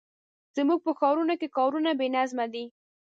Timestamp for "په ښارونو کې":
0.85-1.53